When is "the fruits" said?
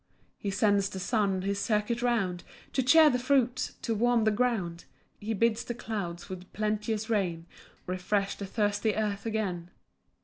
3.11-3.73